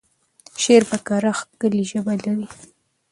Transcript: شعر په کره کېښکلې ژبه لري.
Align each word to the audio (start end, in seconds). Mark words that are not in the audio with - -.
شعر 0.61 0.83
په 0.89 0.97
کره 1.07 1.31
کېښکلې 1.35 1.83
ژبه 1.89 2.13
لري. 2.23 2.47